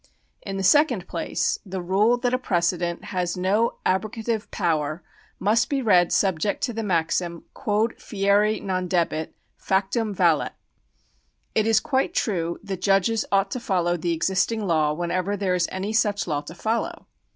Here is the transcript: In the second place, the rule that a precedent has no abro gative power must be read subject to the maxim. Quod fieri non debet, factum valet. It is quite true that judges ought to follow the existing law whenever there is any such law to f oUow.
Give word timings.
In 0.41 0.57
the 0.57 0.63
second 0.63 1.07
place, 1.07 1.59
the 1.63 1.79
rule 1.79 2.17
that 2.17 2.33
a 2.33 2.39
precedent 2.39 3.03
has 3.13 3.37
no 3.37 3.75
abro 3.85 4.09
gative 4.09 4.49
power 4.49 5.03
must 5.39 5.69
be 5.69 5.79
read 5.79 6.11
subject 6.11 6.63
to 6.63 6.73
the 6.73 6.81
maxim. 6.81 7.43
Quod 7.53 8.01
fieri 8.01 8.59
non 8.59 8.89
debet, 8.89 9.33
factum 9.57 10.11
valet. 10.11 10.49
It 11.53 11.67
is 11.67 11.79
quite 11.79 12.15
true 12.15 12.59
that 12.63 12.81
judges 12.81 13.25
ought 13.31 13.51
to 13.51 13.59
follow 13.59 13.95
the 13.95 14.11
existing 14.13 14.65
law 14.65 14.91
whenever 14.91 15.37
there 15.37 15.53
is 15.53 15.69
any 15.71 15.93
such 15.93 16.25
law 16.25 16.41
to 16.41 16.53
f 16.55 16.63
oUow. 16.63 17.05